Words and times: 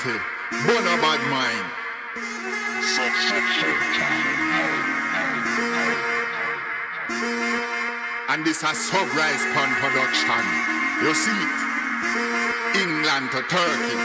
Kate, 0.00 0.16
Bono 0.64 0.96
Bad 1.04 1.20
Mind. 1.28 1.68
And 8.32 8.40
this 8.40 8.62
a 8.64 8.72
Sunrise 8.72 9.44
Pan 9.52 9.70
production. 9.76 10.44
You 11.04 11.12
see 11.12 11.36
it? 11.36 11.52
England 12.80 13.28
to 13.36 13.44
Turkey. 13.44 14.00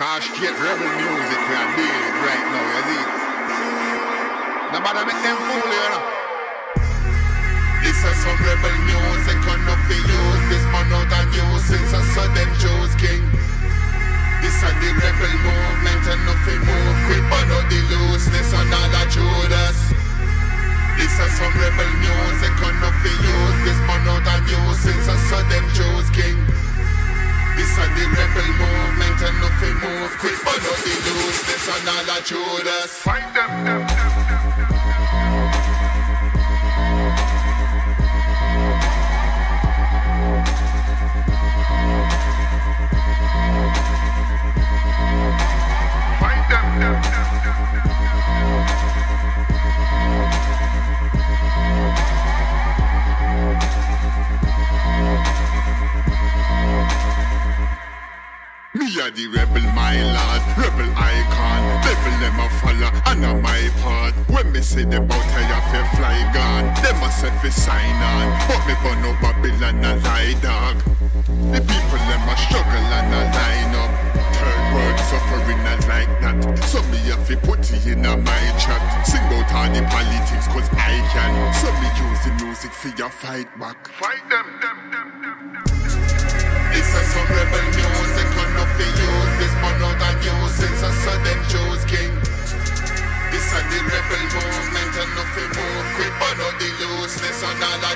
Cause 0.00 0.24
straight 0.24 0.56
rebel 0.56 0.88
music 0.96 1.40
we 1.44 1.54
are 1.60 1.68
dealing 1.76 2.16
right 2.24 2.46
now, 2.48 2.64
you 2.72 2.82
see 2.88 3.04
it? 3.04 3.12
Nobody 4.72 5.00
make 5.04 5.20
them 5.20 5.36
fool 5.36 5.68
you, 5.68 5.84
know? 5.92 6.04
This 7.84 8.00
is 8.08 8.16
some 8.24 8.40
rebel 8.40 8.72
music, 8.88 9.36
on 9.52 9.60
nothing 9.68 10.00
use 10.00 10.44
this 10.48 10.64
man 10.72 10.88
out 10.96 11.12
and 11.12 11.28
use 11.36 11.64
since 11.68 11.92
I 11.92 12.00
saw 12.16 12.24
them 12.32 12.48
Jews 12.56 12.94
king. 12.96 13.37
This 14.42 14.54
is 14.54 14.74
the 14.80 14.90
rebel 14.94 15.34
movement 15.42 16.04
and 16.06 16.22
nothing 16.26 16.60
move 16.62 16.98
quick, 17.06 17.24
but 17.30 17.44
not 17.50 17.64
the 17.70 17.80
looseness 17.90 18.50
and 18.54 18.74
all 18.74 18.88
the 18.90 19.02
Judas. 19.10 19.78
This 20.98 21.14
is 21.14 21.32
some 21.38 21.54
rebel 21.58 21.92
music, 22.02 22.54
on 22.62 22.74
nothing 22.82 23.18
use 23.22 23.58
this 23.66 23.80
man 23.86 24.02
out 24.08 24.26
and 24.26 24.44
use 24.50 24.78
since 24.82 25.06
I 25.06 25.16
saw 25.30 25.42
them 25.46 25.66
Jews 25.74 26.10
king. 26.10 26.38
This 27.58 27.70
is 27.70 27.90
the 27.94 28.04
rebel 28.14 28.48
movement 28.62 29.18
and 29.26 29.36
nothing 29.42 29.76
move 29.82 30.12
quick, 30.18 30.38
but 30.46 30.58
not 30.62 30.78
the 30.82 30.94
looseness 31.06 31.64
and 31.74 31.88
all 31.90 32.04
the 32.06 32.18
Judas. 32.22 32.90
Fight 33.02 33.26
them, 33.34 33.50
them, 33.64 33.86
them, 33.86 34.06
them, 34.26 34.42
them. 34.46 35.27
Me 58.88 59.00
a 59.04 59.10
the 59.10 59.26
rebel, 59.28 59.60
my 59.76 60.00
lord, 60.00 60.42
rebel 60.56 60.88
icon. 60.96 61.60
Devil 61.84 62.16
them 62.24 62.40
a 62.40 62.48
follow, 62.56 62.88
and 63.12 63.20
a 63.20 63.34
my 63.36 63.68
part. 63.84 64.14
When 64.32 64.50
me 64.50 64.62
say 64.62 64.84
them 64.84 65.04
out 65.12 65.28
I 65.36 65.44
have 65.44 65.68
to 65.76 65.80
fly 65.92 66.16
gone. 66.32 66.72
Them 66.80 66.96
a 67.04 67.12
say 67.12 67.28
fi 67.44 67.50
sign 67.50 68.00
on, 68.00 68.32
but 68.48 68.64
me 68.64 68.72
burn 68.80 69.04
up 69.04 69.20
Babylon 69.20 69.84
a 69.84 69.92
lie 70.00 70.32
dog. 70.40 70.80
The 71.52 71.60
people 71.60 72.00
them 72.08 72.28
a 72.32 72.34
struggle 72.48 72.88
and 72.96 73.12
a 73.12 73.22
line 73.28 73.76
up. 73.76 73.92
Third 74.40 74.64
world 74.72 74.98
suffering 75.04 75.60
not 75.68 75.84
like 75.84 76.12
that. 76.24 76.64
So 76.64 76.80
me 76.88 76.96
have 77.12 77.28
to 77.28 77.36
put 77.44 77.60
it 77.68 77.86
in 77.86 78.06
a 78.06 78.16
my 78.16 78.44
chat. 78.56 78.80
Sing 79.04 79.20
out 79.20 79.52
all 79.52 79.68
the 79.68 79.84
politics 79.84 80.48
cause 80.48 80.68
I 80.72 80.96
can. 81.12 81.32
So 81.60 81.68
me 81.76 81.92
use 82.08 82.24
the 82.24 82.32
music 82.42 82.72
for 82.72 82.88
your 82.96 83.10
fight 83.10 83.52
back. 83.60 83.86
Fight 84.00 84.24
them, 84.32 84.48
them, 84.64 84.78
them, 84.88 85.08
them, 85.20 85.38
them. 85.52 85.64
This 86.72 86.88
is 86.88 87.06
some 87.12 87.28
rebel 87.28 87.68
music 87.68 87.87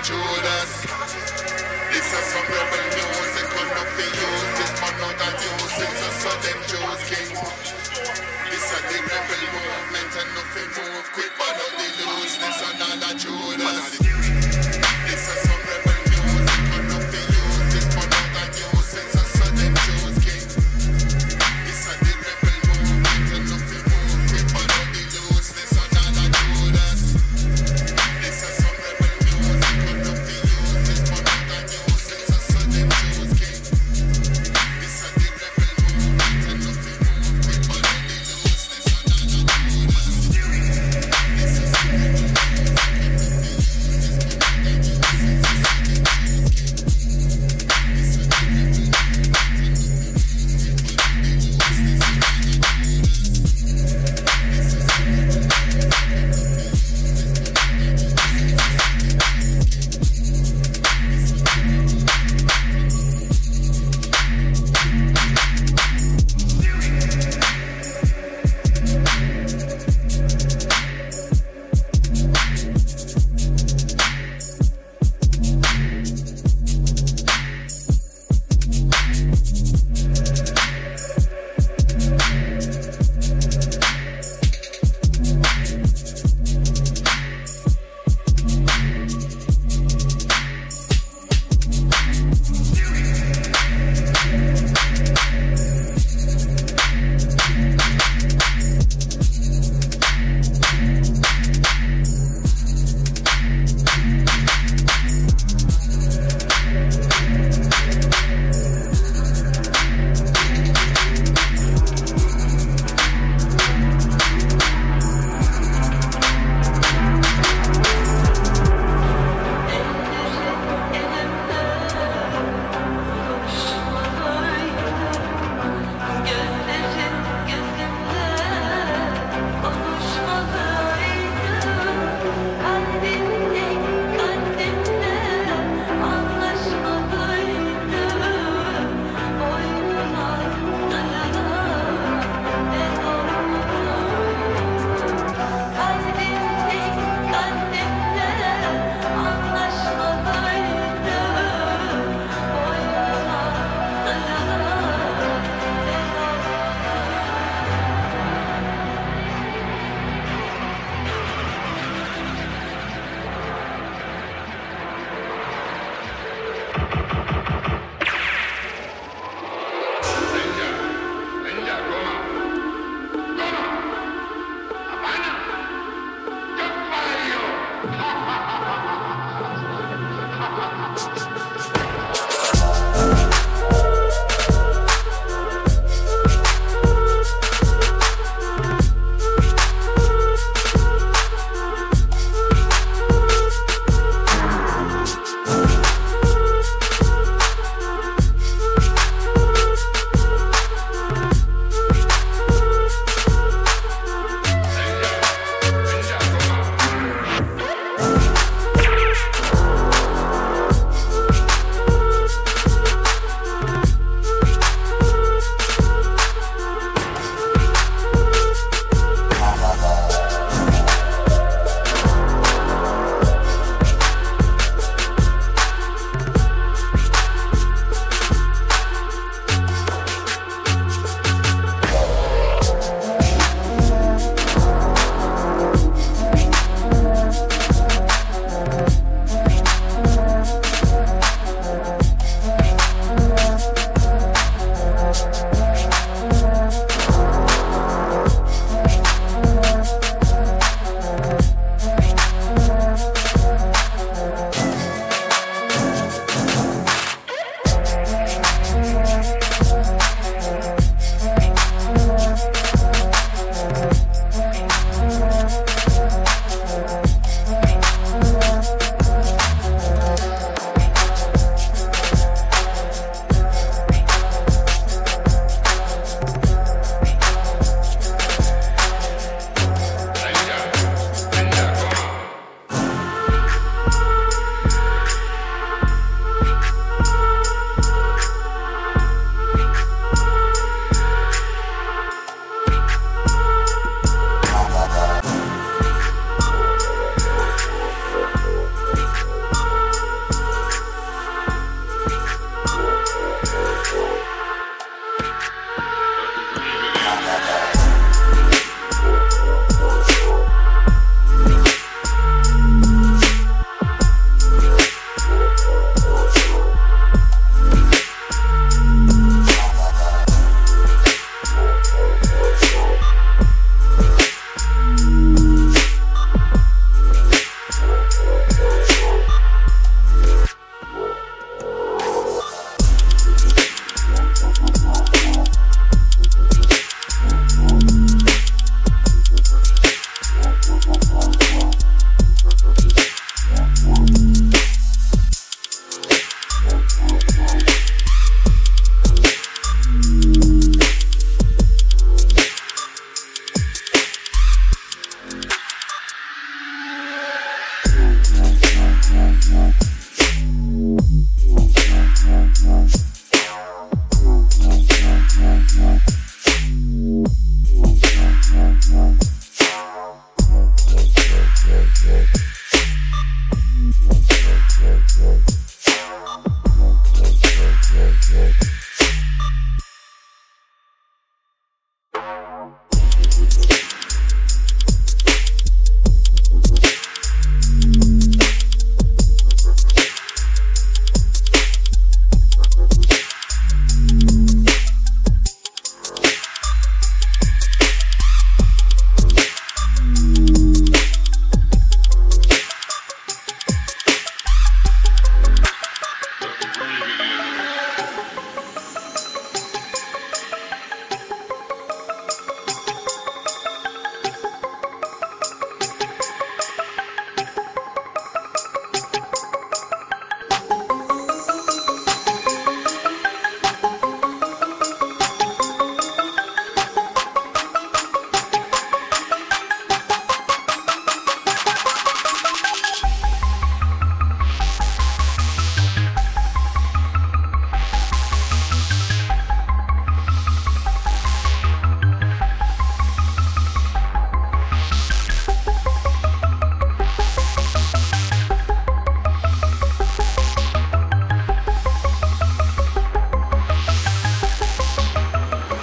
Judas. 0.02 0.82
This 1.94 2.08
is 2.10 2.26
some 2.34 2.48
rebel 2.50 2.84
music 2.90 3.54
on 3.54 3.68
nothing 3.70 4.12
use 4.18 4.50
This 4.58 4.72
man 4.82 4.98
out 4.98 5.22
and 5.22 5.38
use 5.46 5.72
since 5.78 6.00
I 6.02 6.10
saw 6.18 6.34
them 6.42 6.58
Jews 6.66 7.02
king 7.06 7.30
This 8.50 8.66
is 8.66 8.82
the 8.90 8.98
rebel 8.98 9.42
movement 9.54 10.12
and 10.18 10.30
nothing 10.34 10.70
move 10.74 11.06
quick 11.14 11.30
But 11.38 11.54
not 11.54 11.72
the 11.78 12.02
on 12.66 12.82
all 12.82 12.98
the 12.98 13.10
Judas 13.16 14.01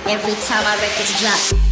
every 0.09 0.33
time 0.47 0.63
my 0.63 0.75
records 0.81 1.21
drop. 1.21 1.68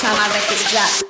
time 0.00 0.16
I 0.16 0.28
recognize. 0.32 1.09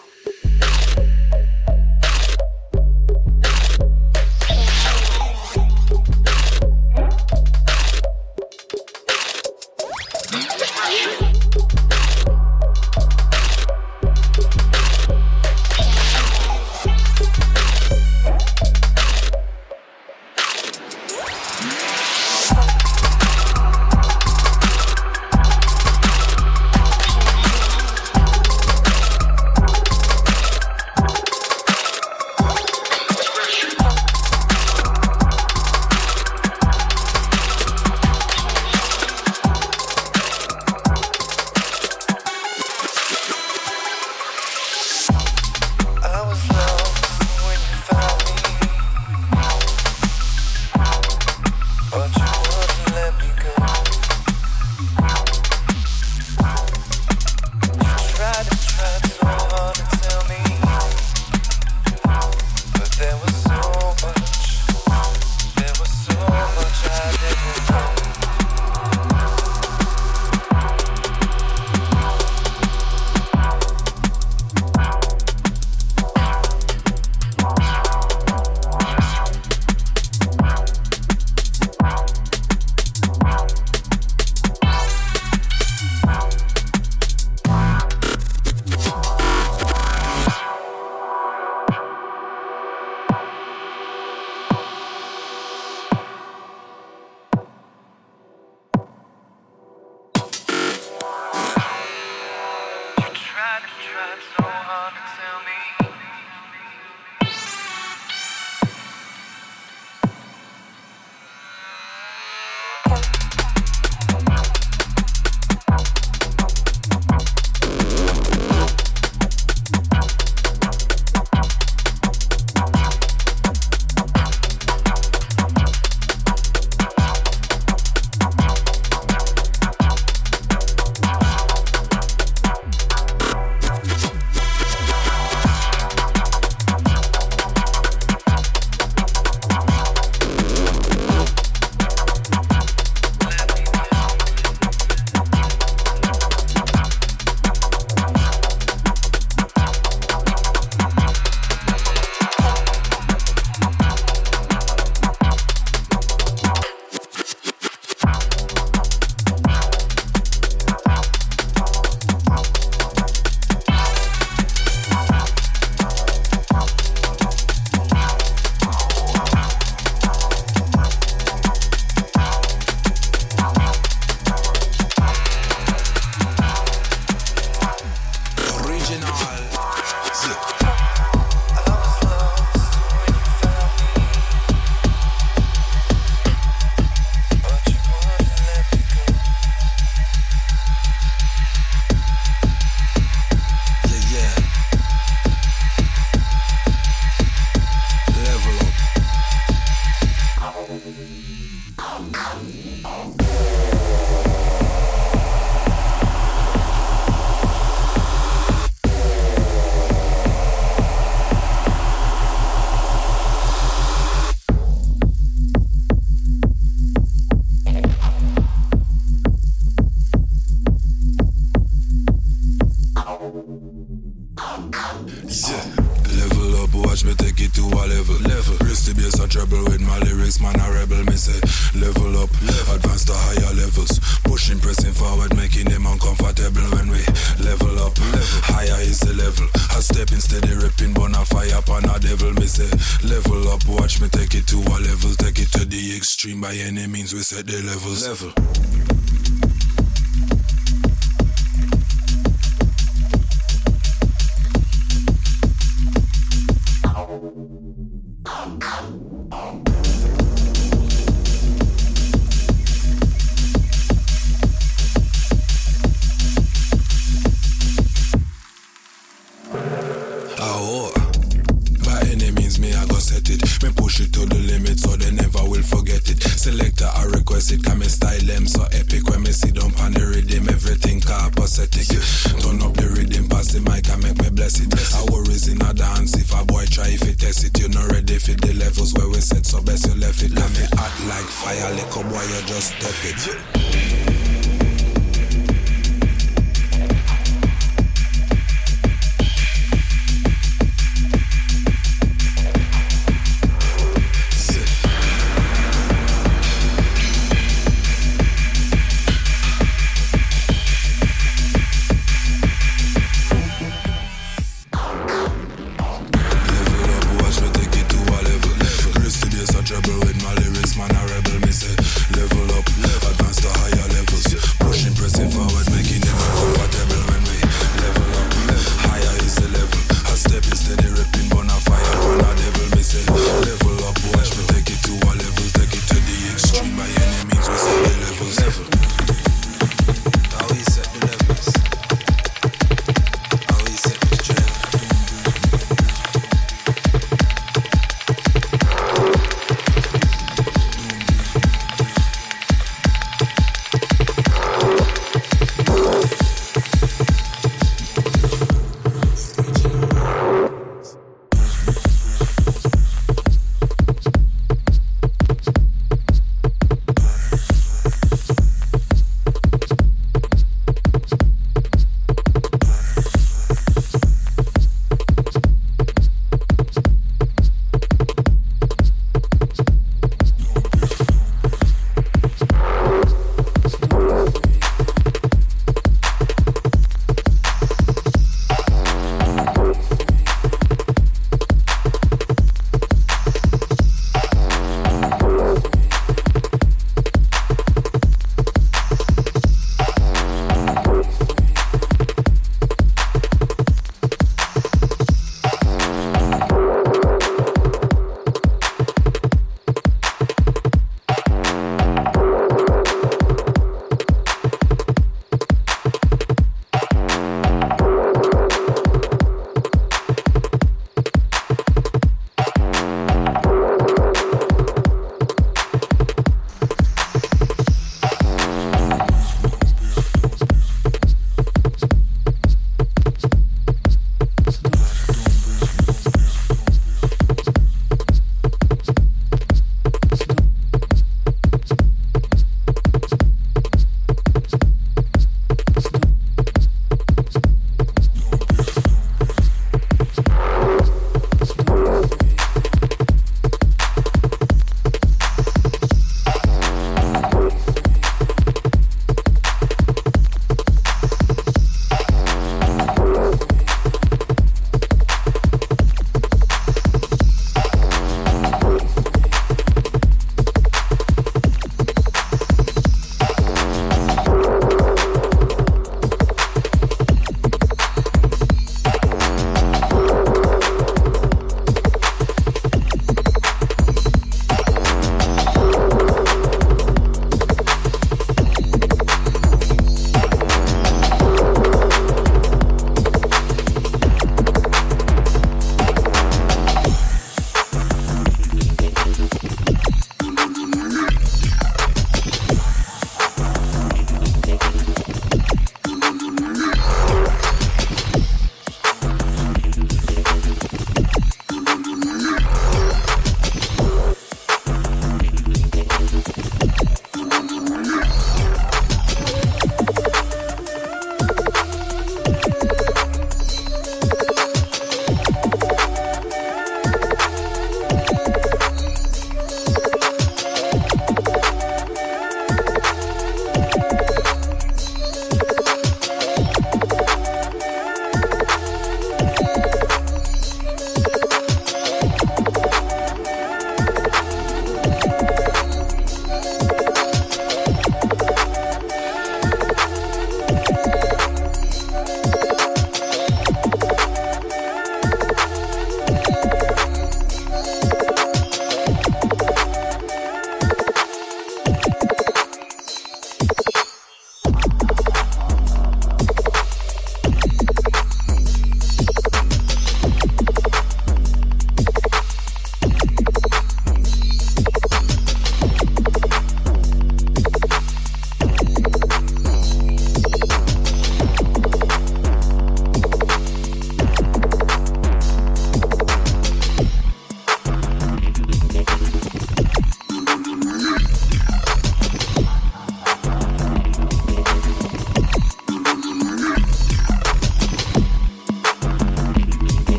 Set 247.31 247.47
the 247.47 247.63
levels. 247.63 248.09
Level. 248.09 248.40